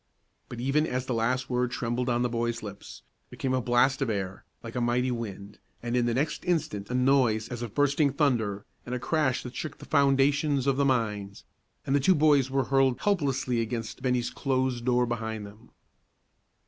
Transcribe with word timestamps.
But 0.49 0.59
even 0.59 0.87
as 0.87 1.05
the 1.05 1.13
last 1.13 1.47
word 1.47 1.69
trembled 1.69 2.09
on 2.09 2.23
the 2.23 2.27
boy's 2.29 2.63
lips, 2.63 3.03
there 3.29 3.37
came 3.37 3.53
a 3.53 3.61
blast 3.61 4.01
of 4.01 4.09
air, 4.09 4.45
like 4.63 4.73
a 4.73 4.81
mighty 4.81 5.11
wind, 5.11 5.59
and 5.83 5.95
in 5.95 6.07
the 6.07 6.13
next 6.15 6.43
instant 6.43 6.89
a 6.89 6.95
noise 6.95 7.47
as 7.49 7.61
of 7.61 7.75
bursting 7.75 8.11
thunder, 8.11 8.65
and 8.83 8.95
a 8.95 8.99
crash 8.99 9.43
that 9.43 9.55
shook 9.55 9.77
the 9.77 9.85
foundations 9.85 10.65
of 10.65 10.77
the 10.77 10.85
mines, 10.85 11.43
and 11.85 11.95
the 11.95 11.99
two 11.99 12.15
boys 12.15 12.49
were 12.49 12.63
hurled 12.63 12.99
helplessly 13.01 13.61
against 13.61 14.01
Bennie's 14.01 14.31
closed 14.31 14.85
door 14.85 15.05
behind 15.05 15.45
them. 15.45 15.69